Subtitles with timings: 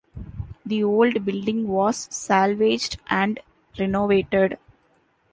[0.65, 3.39] The old building was salvaged and
[3.77, 4.57] renovated.